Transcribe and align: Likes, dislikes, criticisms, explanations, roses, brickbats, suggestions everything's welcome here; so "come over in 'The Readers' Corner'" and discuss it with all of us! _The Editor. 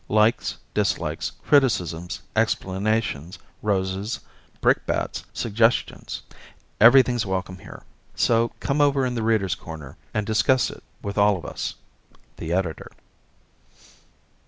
Likes, 0.09 0.57
dislikes, 0.73 1.29
criticisms, 1.45 2.21
explanations, 2.35 3.37
roses, 3.61 4.19
brickbats, 4.59 5.23
suggestions 5.31 6.23
everything's 6.79 7.23
welcome 7.23 7.59
here; 7.59 7.83
so 8.15 8.51
"come 8.59 8.81
over 8.81 9.05
in 9.05 9.13
'The 9.13 9.21
Readers' 9.21 9.53
Corner'" 9.53 9.97
and 10.11 10.25
discuss 10.25 10.71
it 10.71 10.81
with 11.03 11.19
all 11.19 11.37
of 11.37 11.45
us! 11.45 11.75
_The 12.37 12.49
Editor. 12.49 12.89